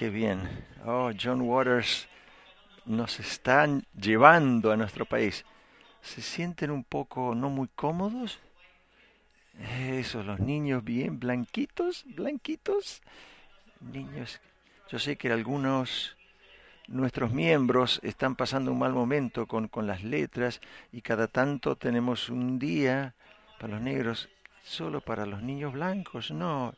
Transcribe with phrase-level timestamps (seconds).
[0.00, 0.48] qué bien.
[0.86, 2.08] Oh, John Waters
[2.86, 5.44] nos están llevando a nuestro país.
[6.00, 8.38] ¿Se sienten un poco no muy cómodos?
[9.78, 13.02] Eso, los niños bien blanquitos, blanquitos.
[13.92, 14.40] Niños,
[14.90, 16.16] yo sé que algunos
[16.88, 20.62] nuestros miembros están pasando un mal momento con, con las letras
[20.92, 23.14] y cada tanto tenemos un día
[23.58, 24.30] para los negros,
[24.62, 26.30] solo para los niños blancos.
[26.30, 26.72] No,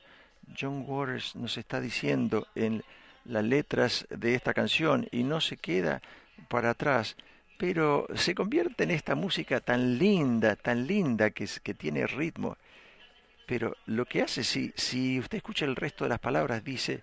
[0.60, 2.82] John Waters nos está diciendo en
[3.24, 6.02] las letras de esta canción y no se queda
[6.48, 7.16] para atrás,
[7.58, 12.56] pero se convierte en esta música tan linda, tan linda que, que tiene ritmo.
[13.46, 17.02] Pero lo que hace, si, si usted escucha el resto de las palabras, dice,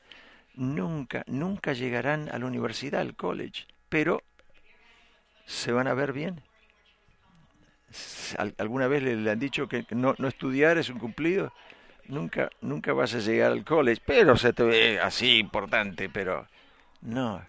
[0.55, 4.23] nunca, nunca llegarán a la universidad, al college, pero
[5.45, 6.41] se van a ver bien.
[8.58, 11.52] ¿Alguna vez le, han dicho que no, no estudiar es un cumplido?
[12.09, 16.48] Nunca, nunca vas a llegar al college, pero se te ve así importante, pero
[17.02, 17.40] no.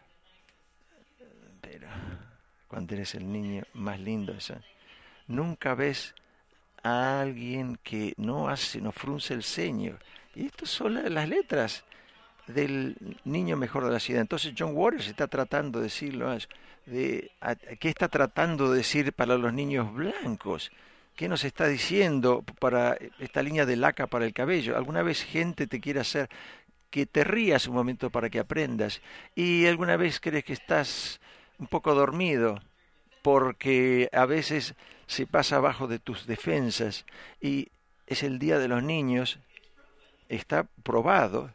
[1.62, 1.88] Pero
[2.68, 4.60] cuando eres el niño más lindo, esa,
[5.26, 6.14] nunca ves
[6.82, 9.98] a alguien que no hace, no frunce el ceño.
[10.34, 11.84] Y esto son las letras
[12.46, 14.20] del niño mejor de la ciudad.
[14.20, 16.36] Entonces John Waters está tratando de decirlo,
[16.84, 17.30] de,
[17.78, 20.70] ¿qué está tratando de decir para los niños blancos?
[21.20, 24.74] ¿Qué nos está diciendo para esta línea de laca para el cabello?
[24.74, 26.30] ¿Alguna vez gente te quiere hacer
[26.88, 29.02] que te rías un momento para que aprendas?
[29.34, 31.20] ¿Y alguna vez crees que estás
[31.58, 32.62] un poco dormido?
[33.20, 34.74] Porque a veces
[35.08, 37.04] se pasa abajo de tus defensas
[37.38, 37.68] y
[38.06, 39.40] es el día de los niños.
[40.30, 41.52] Está probado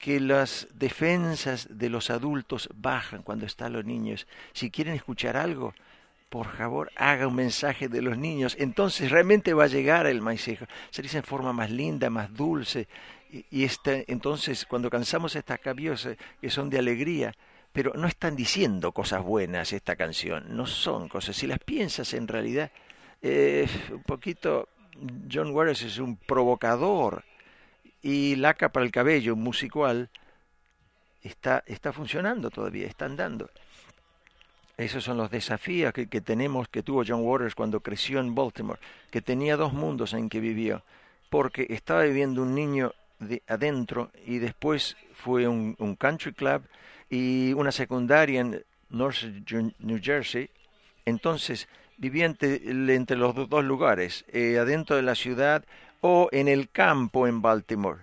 [0.00, 4.28] que las defensas de los adultos bajan cuando están los niños.
[4.52, 5.74] Si quieren escuchar algo,
[6.28, 8.56] por favor, haga un mensaje de los niños.
[8.58, 10.66] Entonces realmente va a llegar el maicejo.
[10.90, 12.88] Se dice en forma más linda, más dulce.
[13.50, 16.08] Y, este, entonces, cuando cansamos estas cambios
[16.40, 17.34] que son de alegría,
[17.72, 21.36] pero no están diciendo cosas buenas esta canción, no son cosas.
[21.36, 22.70] Si las piensas en realidad,
[23.20, 24.68] eh, un poquito,
[25.30, 27.24] John Waters es un provocador
[28.02, 30.10] y Laca para el cabello musical
[31.22, 33.50] está, está funcionando todavía, está andando.
[34.78, 38.78] Esos son los desafíos que, tenemos, que tuvo John Waters cuando creció en Baltimore,
[39.10, 40.84] que tenía dos mundos en que vivió,
[41.28, 46.62] porque estaba viviendo un niño de adentro y después fue un, un country club
[47.10, 49.24] y una secundaria en North
[49.80, 50.48] New Jersey.
[51.04, 52.60] Entonces vivía entre,
[52.94, 55.64] entre los dos lugares, eh, adentro de la ciudad
[56.00, 58.02] o en el campo en Baltimore.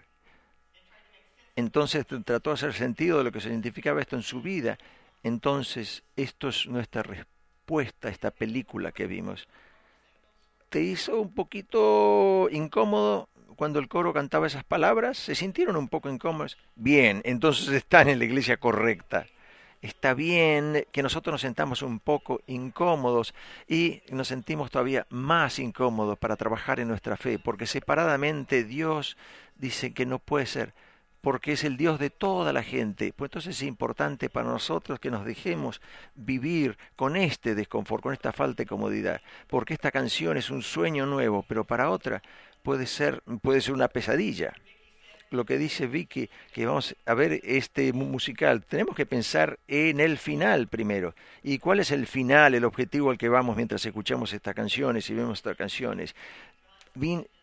[1.55, 4.77] Entonces trató de hacer sentido de lo que significaba esto en su vida.
[5.25, 9.47] Entonces, esto es nuestra respuesta a esta película que vimos.
[10.69, 15.17] ¿Te hizo un poquito incómodo cuando el coro cantaba esas palabras?
[15.17, 16.59] ¿Se sintieron un poco incómodos?
[16.75, 19.25] Bien, entonces están en la iglesia correcta
[19.81, 23.35] está bien que nosotros nos sentamos un poco incómodos
[23.67, 29.15] y nos sentimos todavía más incómodos para trabajar en nuestra fe, porque separadamente Dios
[29.57, 30.73] dice que no puede ser,
[31.25, 33.11] porque es el Dios de toda la gente.
[33.11, 35.81] Pues entonces es importante para nosotros que nos dejemos
[36.13, 41.07] vivir con este desconfort, con esta falta de comodidad, porque esta canción es un sueño
[41.07, 42.21] nuevo, pero para otra
[42.61, 44.53] puede ser, puede ser una pesadilla
[45.31, 50.19] lo que dice Vicky, que vamos a ver este musical, tenemos que pensar en el
[50.19, 51.15] final primero.
[51.41, 55.15] ¿Y cuál es el final, el objetivo al que vamos mientras escuchamos estas canciones y
[55.15, 56.15] vemos estas canciones?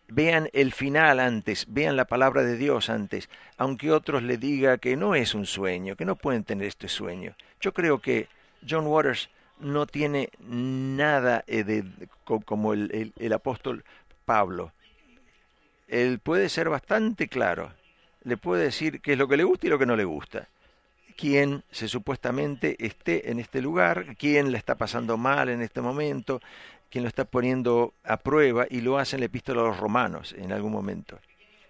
[0.07, 4.95] Vean el final antes, vean la palabra de Dios antes, aunque otros le diga que
[4.95, 7.35] no es un sueño, que no pueden tener este sueño.
[7.59, 8.27] Yo creo que
[8.67, 11.85] John Waters no tiene nada eh, de,
[12.23, 13.83] como el apóstol
[14.25, 14.73] Pablo
[15.93, 17.71] él puede ser bastante claro.
[18.23, 20.47] Le puede decir qué es lo que le gusta y lo que no le gusta.
[21.15, 26.41] Quién se supuestamente esté en este lugar, quién le está pasando mal en este momento,
[26.93, 30.35] quién lo está poniendo a prueba y lo hace en la epístola a los romanos
[30.37, 31.17] en algún momento.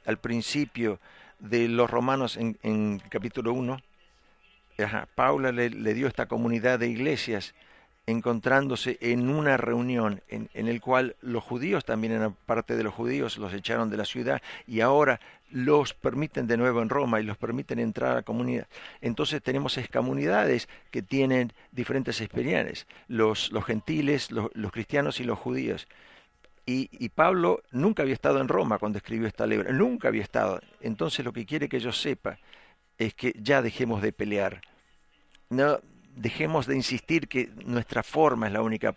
[0.05, 0.99] Al principio
[1.39, 3.79] de los romanos en, en capítulo 1,
[5.15, 7.55] Paula le, le dio esta comunidad de iglesias
[8.05, 12.93] encontrándose en una reunión en, en, el cual los judíos también eran parte de los
[12.93, 15.21] judíos, los echaron de la ciudad y ahora
[15.53, 18.67] los permiten de nuevo en Roma y los permiten entrar a la comunidad.
[19.01, 25.37] Entonces tenemos excomunidades que tienen diferentes experiencias, los, los gentiles, los, los, cristianos y los
[25.37, 25.87] judíos.
[26.65, 30.59] Y, y, Pablo nunca había estado en Roma cuando escribió esta libra, nunca había estado.
[30.81, 32.39] Entonces lo que quiere que yo sepa
[32.97, 34.61] es que ya dejemos de pelear.
[35.49, 35.79] No,
[36.15, 38.95] dejemos de insistir que nuestra forma es la única.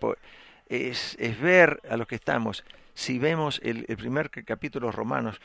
[0.68, 2.64] Es, es ver a los que estamos.
[2.94, 5.38] Si vemos el, primer capítulo de Romanos,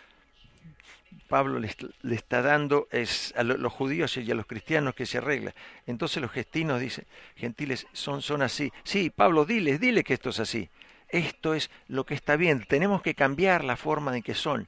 [1.28, 1.70] Pablo le,
[2.16, 5.54] está dando es a los judíos y a los cristianos que se arregla.
[5.86, 7.06] Entonces los gestinos dicen,
[7.36, 8.72] gentiles son, son así.
[8.84, 10.70] Sí, Pablo, diles, dile que esto es así.
[11.10, 12.66] Esto es lo que está bien.
[12.68, 14.68] Tenemos que cambiar la forma en que son.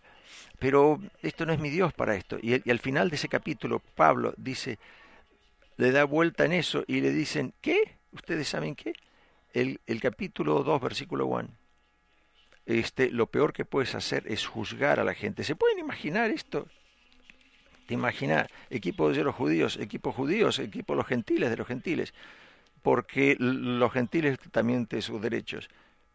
[0.60, 2.38] Pero esto no es mi Dios para esto.
[2.42, 4.80] Y, y al final de ese capítulo, Pablo dice,
[5.78, 7.98] le da vuelta en eso y le dicen, ¿qué?
[8.12, 8.94] ¿Ustedes saben qué?
[9.54, 11.62] El, el capítulo 2, versículo 1
[12.65, 15.44] este, lo peor que puedes hacer es juzgar a la gente.
[15.44, 16.68] ¿Se pueden imaginar esto?
[17.88, 22.13] ¿Te imaginas equipo de los judíos, equipo judíos, equipo de los gentiles de los gentiles?
[22.81, 25.69] Porque los gentiles también tienen sus derechos.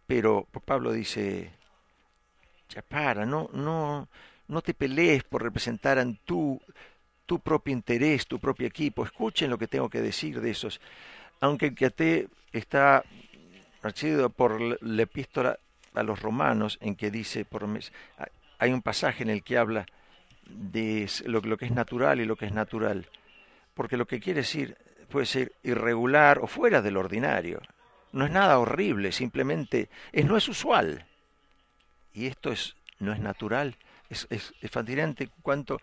[0.06, 1.50] Pero Pablo dice,
[2.70, 4.08] ya para, no, no,
[4.48, 6.60] no te pelees por representar en tu,
[7.26, 9.04] tu propio interés, tu propio equipo.
[9.04, 10.80] Escuchen lo que tengo que decir de esos.
[11.40, 13.04] Aunque que te está
[14.34, 15.58] por la epístola
[15.94, 17.46] a los romanos en que dice,
[18.58, 19.86] hay un pasaje en el que habla
[20.46, 23.06] de lo, lo que es natural y lo que es natural,
[23.74, 24.76] porque lo que quiere decir
[25.08, 27.60] puede ser irregular o fuera del ordinario.
[28.12, 31.06] No es nada horrible, simplemente es, no es usual.
[32.14, 33.76] Y esto es, no es natural.
[34.08, 35.78] Es, es, es fascinante cuánto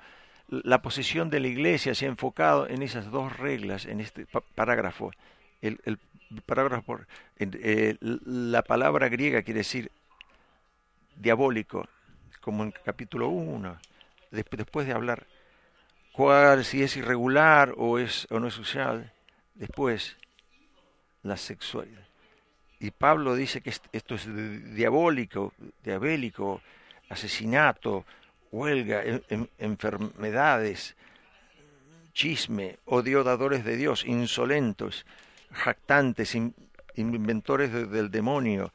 [0.47, 5.11] la posición de la iglesia se ha enfocado en esas dos reglas, en este parágrafo.
[5.61, 5.99] El
[7.37, 9.91] eh, la palabra griega quiere decir
[11.15, 11.87] diabólico,
[12.41, 13.77] como en capítulo 1,
[14.31, 15.25] después de hablar
[16.11, 19.11] cuál, si es irregular o, es, o no es usual,
[19.53, 20.17] después
[21.23, 22.05] la sexualidad.
[22.79, 24.27] Y Pablo dice que esto es
[24.75, 26.61] diabólico, diabélico,
[27.09, 28.05] asesinato,
[28.51, 29.03] huelga,
[29.57, 30.95] enfermedades,
[32.13, 35.05] chisme, odiadores de Dios, insolentos,
[35.51, 36.35] jactantes,
[36.95, 38.71] inventores del demonio,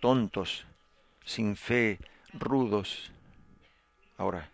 [0.00, 0.66] tontos,
[1.24, 1.98] sin fe,
[2.32, 3.10] rudos.
[4.18, 4.48] Ahora,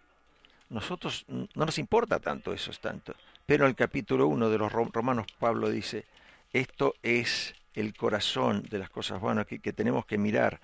[0.68, 3.14] nosotros no nos importa tanto eso, es tanto.
[3.46, 6.04] Pero en el capítulo 1 de los romanos Pablo dice,
[6.52, 10.60] esto es el corazón de las cosas buenas que, que tenemos que mirar.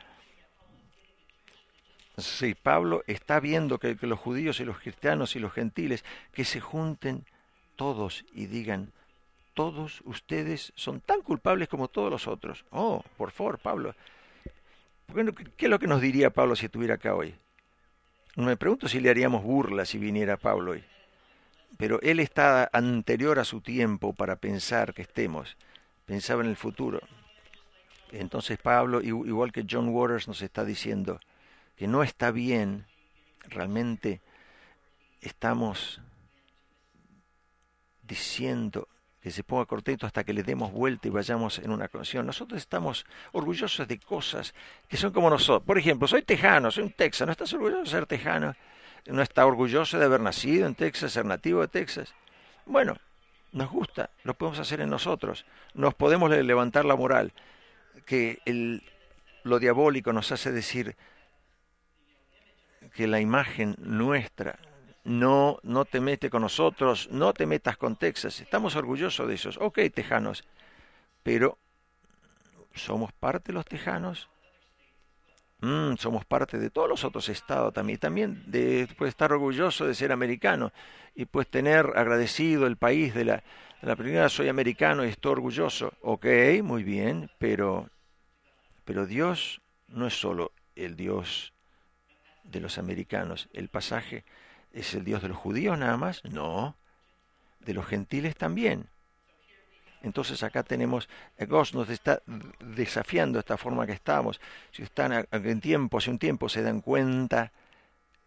[2.17, 6.45] Sí, Pablo está viendo que, que los judíos y los cristianos y los gentiles que
[6.45, 7.27] se junten
[7.77, 8.93] todos y digan,
[9.57, 12.67] todos ustedes son tan culpables como todos los otros.
[12.71, 13.95] Oh, por favor, Pablo,
[15.57, 17.35] ¿Qué es lo que nos diría Pablo si estuviera acá hoy?
[18.35, 20.85] Me pregunto si le haríamos burla si viniera Pablo hoy.
[21.79, 25.57] Pero él está anterior a su tiempo para pensar que estemos.
[26.05, 27.01] Pensaba en el futuro.
[28.13, 31.19] Entonces Pablo, igual que John Waters, nos está diciendo
[31.77, 32.85] que no está bien,
[33.49, 34.21] realmente
[35.23, 36.03] estamos
[38.03, 38.87] diciendo
[39.27, 42.25] que se ponga cortito hasta que le demos vuelta y vayamos en una canción.
[42.25, 44.55] Nosotros estamos orgullosos de cosas
[44.89, 45.67] que son como nosotros.
[45.67, 47.27] Por ejemplo, soy tejano, soy un texano.
[47.27, 48.55] ¿No estás orgulloso de ser tejano?
[49.07, 52.15] ¿No está orgulloso de haber nacido en Texas, ser nativo de Texas?
[52.67, 52.99] Bueno,
[53.51, 55.45] nos gusta, lo podemos hacer en nosotros.
[55.75, 57.33] Nos podemos levantar la moral.
[58.05, 58.85] Que el,
[59.43, 60.95] lo diabólico nos hace decir
[62.95, 64.57] que la imagen nuestra
[65.07, 68.41] no, no te metes con nosotros, no te metas con Texas.
[68.41, 69.57] Estamos orgullosos de esos.
[69.59, 70.45] Ok, tejanos,
[71.23, 71.59] pero
[72.75, 74.29] ¿somos parte de los tejanos?
[75.61, 78.01] Mm, somos parte de todos los otros estados también.
[78.01, 80.73] También de, puedes estar orgulloso de ser americano
[81.15, 83.37] y puedes tener agradecido el país de la,
[83.81, 85.95] de la primera, soy americano y estoy orgulloso.
[86.03, 86.27] Ok,
[86.65, 87.89] muy bien, pero,
[88.85, 91.53] pero Dios no es solo el Dios
[92.43, 93.49] de los americanos.
[93.53, 94.25] El pasaje
[94.77, 96.23] ¿Es el Dios de los judíos nada más?
[96.27, 96.77] No,
[97.61, 98.91] de los gentiles también.
[100.03, 102.21] Entonces acá tenemos, Ghost nos está
[102.61, 104.39] desafiando esta forma que estamos.
[104.73, 107.53] Si están en tiempo, hace un tiempo se dan cuenta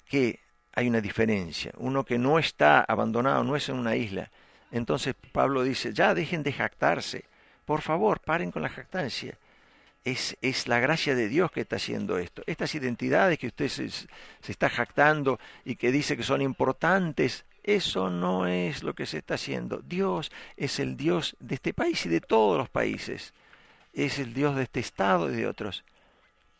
[0.06, 0.39] que
[0.74, 1.72] hay una diferencia.
[1.77, 4.32] Uno que no está abandonado, no es en una isla.
[4.72, 7.25] Entonces Pablo dice, ya dejen de jactarse.
[7.63, 9.38] Por favor, paren con la jactancia
[10.03, 12.44] es, es, la gracia de Dios que está haciendo esto.
[12.48, 14.08] Estas identidades que usted se, se,
[14.48, 19.36] está jactando y que dice que son importantes, eso no es lo que se está
[19.36, 19.79] haciendo.
[19.79, 23.34] Dios es el Dios de este país y de todos los países.
[23.94, 25.84] Es el Dios de este estado y de otros.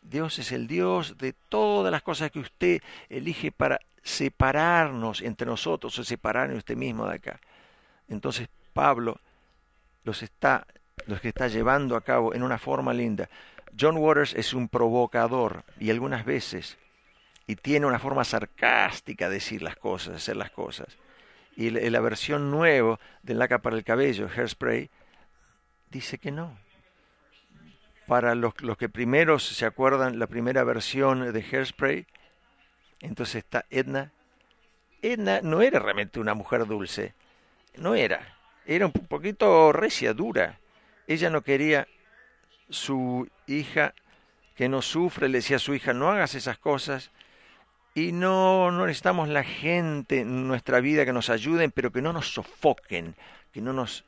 [0.02, 5.98] Dios es el Dios de todas las cosas que usted elige para separarnos entre nosotros
[5.98, 7.40] o separarnos usted mismo de acá.
[8.08, 9.20] Entonces Pablo
[10.04, 10.66] los está
[11.06, 13.28] los que está llevando a cabo en una forma linda.
[13.78, 16.78] John Waters es un provocador y algunas veces,
[17.46, 20.96] y tiene una forma sarcástica de decir las cosas, hacer las cosas.
[21.56, 24.88] Y la, versión nueva de Laca para el cabello, Hairspray,
[25.90, 26.56] dice que no.
[28.06, 32.06] Para los, los que primero se acuerdan la primera versión de Hairspray,
[33.00, 34.12] entonces está Edna
[35.02, 37.14] Edna no era realmente una mujer dulce,
[37.76, 40.59] no era, era un poquito recia, dura.
[41.10, 41.88] Ella no quería
[42.68, 43.94] su hija
[44.54, 47.10] que no sufre, le decía a su hija, no hagas esas cosas,
[47.96, 52.12] y no, no necesitamos la gente en nuestra vida que nos ayuden, pero que no
[52.12, 53.16] nos sofoquen,
[53.50, 54.04] que no nos...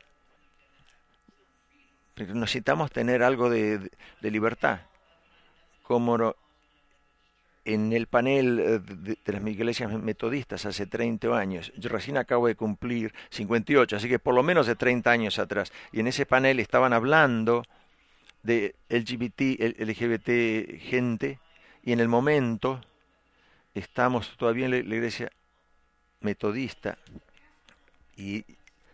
[2.15, 3.91] necesitamos tener algo de,
[4.21, 4.83] de libertad.
[5.83, 6.37] Como
[7.65, 11.73] en el panel eh, de, las iglesias metodistas hace 30 años.
[11.77, 15.73] Yo recién acabo de cumplir 58, así que por lo menos de 30 años atrás.
[15.93, 17.65] Y en ese panel estaban hablando
[18.43, 21.39] de LGBT, LGBT gente,
[21.85, 22.81] y en el momento
[23.75, 25.31] estamos todavía en la, iglesia
[26.21, 26.99] metodista
[28.17, 28.45] y,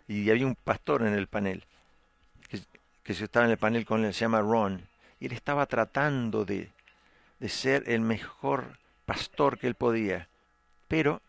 [0.09, 1.65] había un pastor en el panel,
[2.49, 2.61] que,
[3.03, 4.83] que estaba en el panel con él, se llama Ron,
[5.21, 6.71] y él estaba tratando de
[7.40, 10.28] de ser el mejor pastor que él podía,
[10.88, 11.23] pero,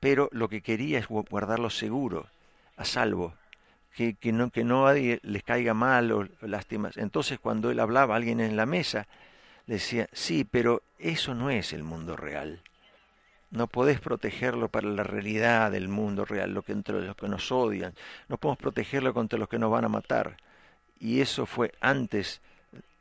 [0.00, 2.28] pero lo que quería es guardarlo seguro,
[2.76, 3.34] a salvo,
[3.94, 6.96] que, que, no, que no les caiga mal o lástimas.
[6.96, 9.06] Entonces cuando él hablaba a alguien en la mesa,
[9.66, 12.60] le decía, sí, pero eso no es el mundo real.
[13.50, 17.52] No podés protegerlo para la realidad del mundo real, lo que entre los que nos
[17.52, 17.94] odian.
[18.28, 20.36] No podemos protegerlo contra los que nos van a matar.
[20.98, 22.40] Y eso fue antes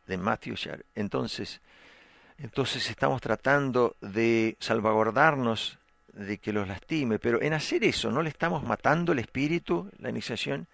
[0.05, 0.85] de Matthew Shar.
[0.93, 1.59] Entonces,
[2.43, 5.79] entonces estamos tratando de salvaguardarnos
[6.12, 10.09] de que los lastime, pero en hacer eso no le estamos matando el espíritu, la
[10.09, 10.67] iniciación,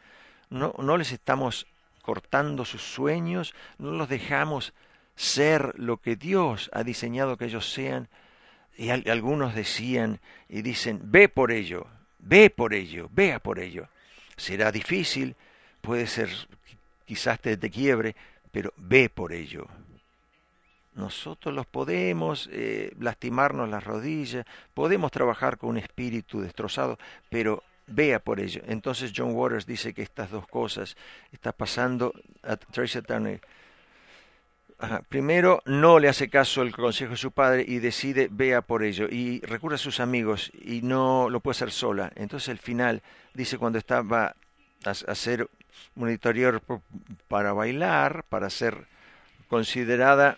[0.49, 1.67] no, no les estamos
[2.01, 4.73] cortando sus sueños, no los dejamos
[5.15, 8.09] ser lo que Dios ha diseñado que ellos sean.
[8.75, 11.85] Y algunos decían y dicen, ve por ello,
[12.17, 13.89] ve por ello, vea por ello.
[14.37, 15.35] Será difícil,
[15.81, 16.29] puede ser
[17.05, 18.15] quizás te, te quiebre,
[18.51, 19.67] pero ve por ello.
[20.99, 28.19] Nosotros los podemos eh, lastimarnos las rodillas, podemos trabajar con un espíritu destrozado, pero vea
[28.19, 28.61] por ello.
[28.67, 30.97] Entonces John Waters dice que estas dos cosas
[31.31, 32.13] está pasando
[32.43, 33.39] a Tracy Turner.
[35.07, 39.07] Primero, no le hace caso el consejo de su padre y decide vea por ello
[39.09, 42.11] y recurre a sus amigos y no lo puede hacer sola.
[42.15, 43.01] Entonces, al final,
[43.33, 44.35] dice cuando estaba
[44.85, 45.49] a, a ser
[45.95, 46.61] un interior
[47.29, 48.85] para bailar, para ser
[49.47, 50.37] considerada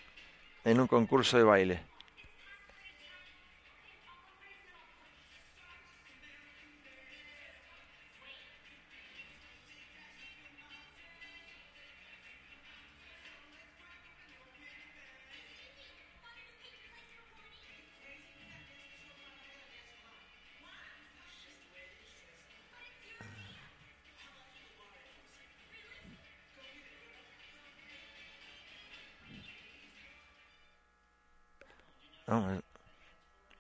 [0.64, 1.91] en un concurso de baile.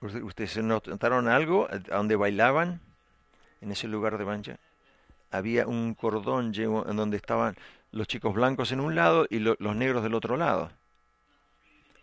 [0.01, 2.81] ¿Ustedes notaron algo a bailaban?
[3.61, 4.57] En ese lugar de mancha.
[5.29, 7.55] Había un cordón en donde estaban
[7.91, 10.71] los chicos blancos en un lado y los negros del otro lado.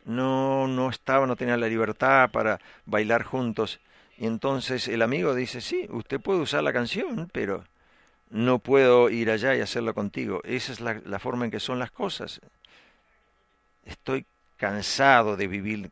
[0.05, 3.81] No, no estaban, no tenían la libertad para bailar juntos.
[4.17, 7.65] Y entonces el amigo dice, sí, usted puede usar la canción, pero
[8.31, 10.41] no puedo ir allá y hacerlo contigo.
[10.45, 12.41] Esa es la, la forma en que son las cosas.
[13.85, 14.25] Estoy
[14.59, 15.91] cansado de vivir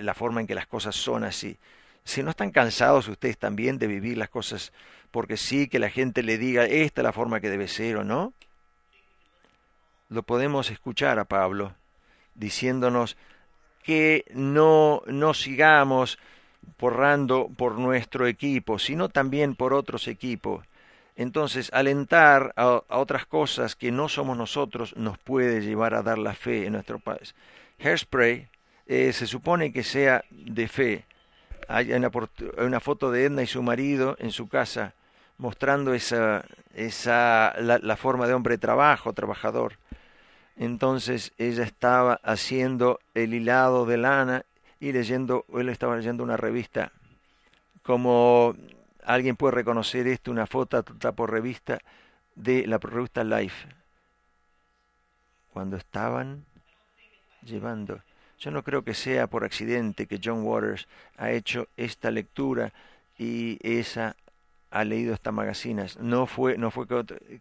[0.00, 1.56] la forma en que las cosas son así.
[2.04, 4.72] Si no están cansados ustedes también de vivir las cosas
[5.10, 8.04] porque sí, que la gente le diga esta es la forma que debe ser o
[8.04, 8.32] no,
[10.08, 11.74] lo podemos escuchar a Pablo
[12.34, 13.16] diciéndonos
[13.82, 16.18] que no, no sigamos
[16.76, 20.64] porrando por nuestro equipo, sino también por otros equipos.
[21.16, 26.34] Entonces, alentar a, otras cosas que no somos nosotros nos puede llevar a dar la
[26.34, 27.34] fe en nuestro país.
[27.82, 28.48] Hairspray
[28.86, 31.04] eh, se supone que sea de fe.
[31.68, 32.10] Hay una,
[32.58, 34.94] una, foto de Edna y su marido en su casa
[35.38, 39.78] mostrando esa, esa la, forma de hombre trabajo, trabajador.
[40.56, 44.44] Entonces ella estaba haciendo el hilado de lana
[44.80, 46.92] y leyendo, él estaba leyendo una revista.
[47.82, 48.54] Como
[49.04, 51.80] alguien puede reconocer esto, una foto por revista
[52.34, 53.68] de la revista Life.
[55.52, 56.44] Cuando estaban
[57.44, 58.00] llevando.
[58.38, 62.72] Yo no creo que sea por accidente que John Waters ha hecho esta lectura
[63.16, 64.16] y esa
[64.72, 65.98] ha leído esta magazines.
[66.00, 66.86] No fue, no fue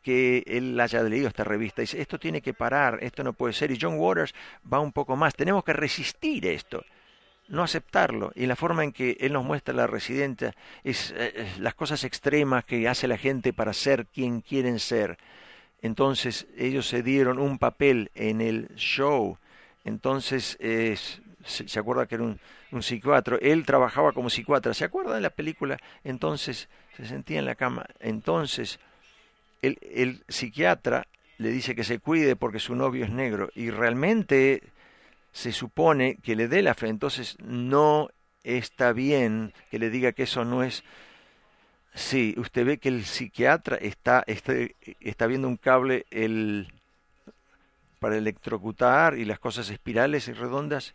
[0.04, 1.82] que, él haya leído esta revista.
[1.82, 3.72] Dice, esto tiene que parar, esto no puede ser.
[3.72, 4.36] Y John Waters
[4.72, 5.34] va un poco más.
[5.34, 6.84] Tenemos que resistir esto,
[7.48, 8.32] no aceptarlo.
[8.36, 10.54] Y la forma en que él nos muestra la residencia
[10.84, 15.18] es eh, las cosas extremas que hace la gente para ser quien quieren ser.
[15.82, 19.38] Entonces ellos se dieron un papel en el show
[19.84, 20.58] entonces,
[21.44, 22.40] se, acuerda que era un,
[22.82, 23.38] psiquiatra.
[23.42, 24.74] Él trabajaba como psiquiatra.
[24.74, 25.78] ¿Se acuerdan de la película?
[26.04, 27.86] Entonces se sentía en la cama.
[28.00, 28.80] Entonces
[29.62, 31.08] el, el psiquiatra
[31.38, 33.50] le dice que se cuide porque su novio es negro.
[33.56, 34.64] Y realmente
[35.32, 36.88] se supone que le dé la fe.
[36.88, 38.10] Entonces no
[38.44, 40.84] está bien que le diga que eso no es
[41.94, 44.54] Sí, usted ve que el psiquiatra está, está,
[45.02, 46.72] está viendo un cable el,
[48.02, 50.92] para electrocutar y las cosas espirales y redondas.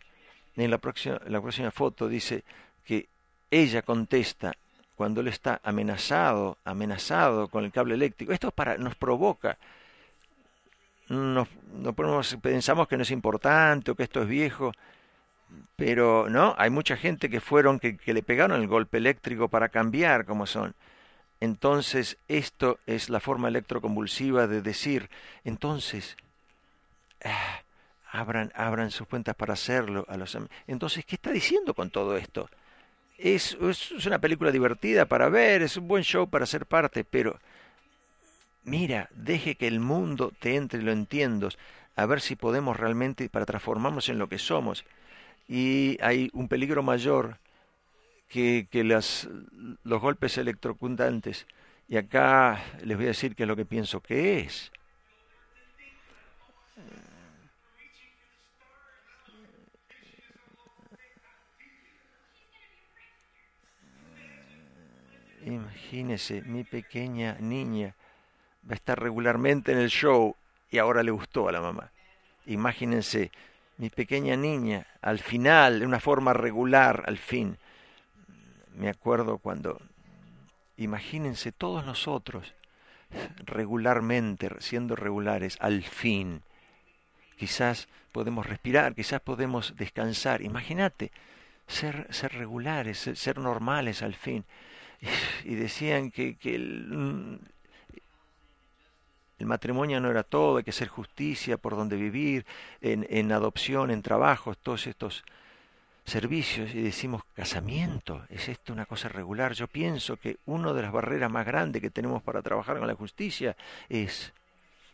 [0.57, 2.43] En la próxima, la próxima foto dice
[2.83, 3.07] que
[3.49, 4.53] ella contesta
[4.93, 8.33] cuando él está amenazado, amenazado con el cable eléctrico.
[8.33, 9.57] Esto para, nos provoca.
[11.07, 11.47] Nos,
[12.41, 14.73] pensamos que no es importante o que esto es viejo,
[15.77, 19.69] pero no, hay mucha gente que fueron, que, que le pegaron el golpe eléctrico para
[19.69, 20.75] cambiar como son.
[21.39, 25.09] Entonces, esto es la forma electroconvulsiva de decir,
[25.45, 26.17] entonces,
[27.23, 27.61] ah,
[28.11, 30.05] abran, abran sus cuentas para hacerlo.
[30.07, 32.49] A los, entonces, ¿qué está diciendo con todo esto?
[33.17, 37.39] Es, es una película divertida para ver, es un buen show para ser parte, pero
[38.63, 41.57] mira, deje que el mundo te entre y lo entiendas,
[41.95, 44.85] a ver si podemos realmente para transformarnos en lo que somos.
[45.47, 47.39] Y hay un peligro mayor
[48.27, 49.27] que, las,
[49.83, 51.47] los golpes electrocutantes.
[51.87, 54.71] Y acá les voy a decir qué es lo que pienso que es.
[65.47, 67.95] Imagínese, mi pequeña niña
[68.67, 70.35] va a estar regularmente en el show
[70.69, 71.91] y ahora le gustó a la mamá.
[72.45, 73.31] Imagínense,
[73.77, 77.57] mi pequeña niña, al final, de una forma regular, al fin,
[78.75, 79.79] me acuerdo cuando,
[80.75, 82.53] imagínense todos nosotros
[83.45, 86.41] regularmente, siendo regulares, al fin,
[87.37, 90.41] quizás podemos respirar, quizás podemos descansar.
[90.41, 91.11] Imagínate,
[91.67, 94.43] ser, ser regulares, ser, normales al fin.
[95.43, 97.39] Y, decían que, que el,
[99.39, 102.45] matrimonio no era todo, hay que ser justicia por donde vivir,
[102.81, 105.23] en, en adopción, en trabajos, todos estos
[106.07, 109.53] servicios y decimos casamiento, ¿es esto una cosa regular?
[109.53, 112.95] Yo pienso que una de las barreras más grandes que tenemos para trabajar con la
[112.95, 113.57] justicia
[113.89, 114.31] es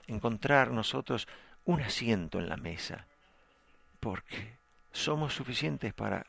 [0.07, 1.27] encontrar nosotros
[1.65, 3.05] un asiento en la mesa,
[3.99, 4.57] porque
[4.91, 6.25] somos suficientes para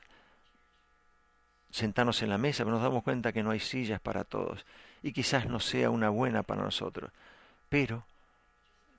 [1.74, 4.64] sentarnos en la mesa, pero nos damos cuenta que no hay sillas para todos
[5.02, 7.10] y quizás no sea una buena para nosotros,
[7.68, 8.04] pero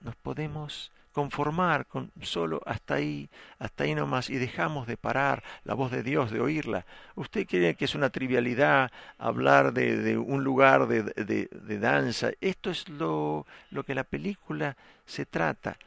[0.02, 5.74] nos podemos conformar con solo hasta ahí, hasta ahí nomás, y dejamos de parar la
[5.74, 6.86] voz de Dios, de oírla.
[7.16, 12.32] ¿Usted cree que es una trivialidad hablar de, de un lugar de, de, de, danza?
[12.42, 15.78] Esto es lo, lo que la película se trata.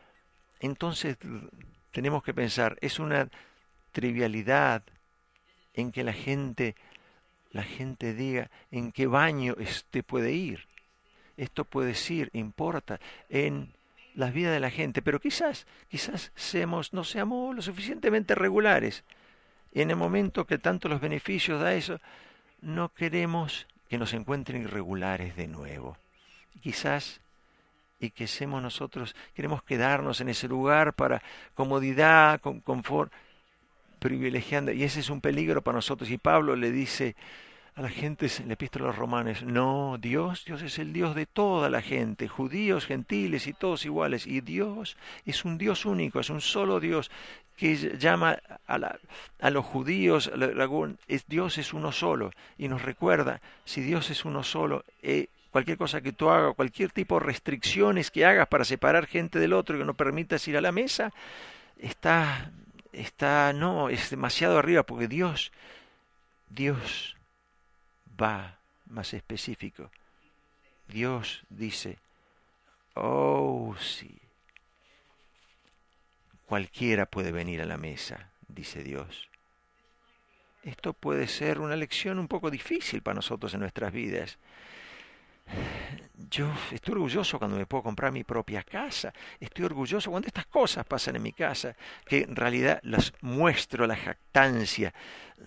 [0.59, 1.19] Entonces
[1.93, 3.29] tenemos que pensar, es una
[3.93, 4.83] trivialidad
[5.79, 6.75] en que la gente,
[7.53, 10.67] la gente diga en qué baño este puede ir.
[11.37, 13.73] Esto puede decir, importa, en
[14.15, 19.05] las vidas de la gente, pero quizás, quizás seamos, no seamos lo suficientemente regulares.
[19.73, 22.01] En el momento que tanto los beneficios da eso,
[22.61, 25.97] no queremos que nos encuentren irregulares de nuevo.
[26.61, 27.21] Quizás
[28.01, 31.23] y que seamos nosotros, queremos quedarnos en ese lugar para
[31.55, 33.13] comodidad, con confort,
[33.99, 36.11] privilegiando, y ese es un peligro para nosotros.
[36.11, 37.17] Y Pablo le dice,
[37.79, 41.15] a la gente en la epístola a los romanos, no, Dios, Dios es el Dios
[41.15, 46.19] de toda la gente, judíos, gentiles y todos iguales, y Dios es un Dios único,
[46.19, 47.09] es un solo Dios
[47.57, 48.99] que llama a, la,
[49.41, 50.29] a los judíos,
[51.07, 55.79] es, Dios es uno solo, y nos recuerda, si Dios es uno solo, eh, cualquier
[55.79, 59.79] cosa que tú hagas, cualquier tipo de restricciones que hagas para separar gente del otro,
[59.79, 61.13] que no permitas ir a la mesa,
[61.79, 62.51] está,
[62.93, 65.53] está, no, es demasiado arriba, porque Dios,
[66.49, 67.17] Dios
[68.21, 69.91] va más específico.
[70.89, 71.99] Dios dice,
[72.95, 74.19] oh sí,
[76.47, 79.29] cualquiera puede venir a la mesa, dice Dios.
[80.63, 84.39] Esto puede ser una lección un poco difícil para nosotros en nuestras vidas
[86.31, 89.13] yo estoy orgulloso cuando me puedo comprar mi propia casa.
[89.41, 93.97] Estoy orgulloso cuando estas cosas pasan en mi casa, que en realidad las muestro la
[93.97, 94.93] jactancia,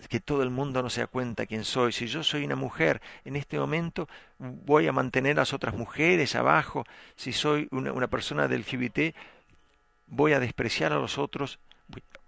[0.08, 1.92] que todo el mundo no se da cuenta quién soy.
[1.92, 6.34] Si yo soy una mujer, en este momento voy a mantener a las otras mujeres
[6.34, 6.84] abajo.
[7.16, 9.14] Si soy una, una persona del LGBT,
[10.06, 11.58] voy a despreciar a los otros.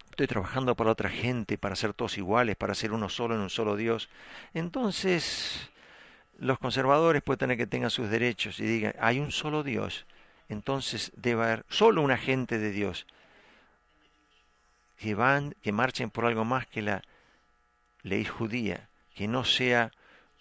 [0.09, 3.49] Estoy trabajando para otra gente, para ser todos iguales, para ser uno solo en un
[3.49, 4.09] solo Dios.
[4.53, 5.69] Entonces,
[6.39, 10.05] los conservadores pueden tener que tengan sus derechos y digan, hay un solo Dios,
[10.49, 13.05] entonces debe haber solo un agente de Dios
[14.97, 17.01] que van, que marchen por algo más que la
[18.03, 19.91] ley judía, que no sea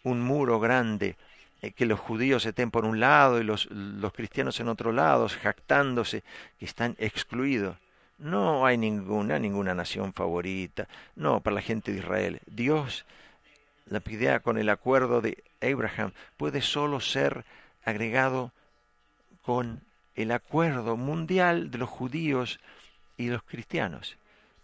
[0.02, 1.16] un muro grande,
[1.62, 5.28] eh, que los judíos estén por un lado y los, los cristianos en otro lado,
[5.28, 6.22] jactándose
[6.58, 7.76] que están excluidos.
[8.18, 12.40] No hay ninguna, ninguna nación favorita, no, para la gente de Israel.
[12.46, 13.04] Dios,
[13.86, 17.44] la idea con el acuerdo de Abraham, puede solo ser
[17.84, 18.52] agregado
[19.42, 19.82] con
[20.14, 22.60] el acuerdo mundial de los judíos
[23.16, 24.16] y los cristianos.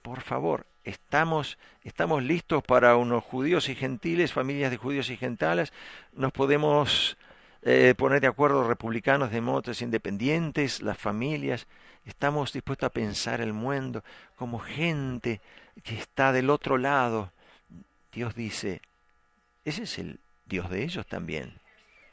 [0.03, 5.73] Por favor, estamos, estamos listos para unos judíos y gentiles, familias de judíos y gentiles,
[6.13, 7.17] nos podemos
[7.63, 11.67] eh, poner de acuerdo republicanos, demócratas, independientes, las familias,
[12.07, 14.03] estamos dispuestos a pensar el mundo
[14.37, 15.41] como gente
[15.83, 17.33] que está del otro lado.
[18.13, 18.81] Dios dice,
[19.65, 21.61] ese es el Dios de ellos también.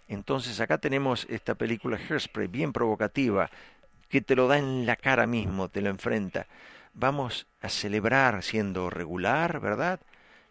[0.07, 3.49] Entonces acá tenemos esta película Hairspray, bien provocativa,
[4.09, 6.47] que te lo da en la cara mismo, te lo enfrenta.
[6.93, 9.99] Vamos a celebrar siendo regular, ¿verdad?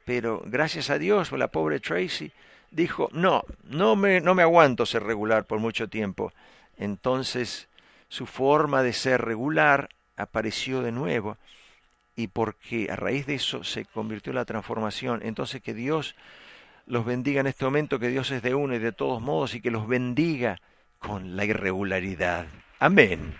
[0.04, 2.32] Pero gracias a Dios, la pobre Tracy
[2.70, 6.32] dijo, no, no me, no me aguanto ser regular por mucho tiempo.
[6.76, 7.68] Entonces
[8.08, 11.38] su forma de ser regular apareció de nuevo
[12.14, 15.20] y porque a raíz de eso se convirtió en la transformación.
[15.22, 16.14] Entonces que Dios
[16.86, 19.60] los bendiga en este momento, que Dios es de uno y de todos modos y
[19.60, 20.60] que los bendiga
[20.98, 22.46] con la irregularidad.
[22.78, 23.34] Amén.